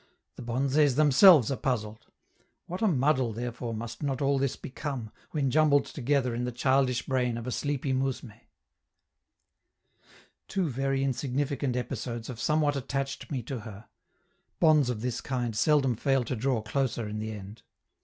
[0.35, 2.07] The bonzes themselves are puzzled;
[2.65, 7.05] what a muddle, therefore, must not all this become, when jumbled together in the childish
[7.05, 8.33] brain of a sleepy mousme!
[10.47, 13.85] Two very insignificant episodes have somewhat attached me to her
[14.59, 17.61] (bonds of this kind seldom fail to draw closer in the end).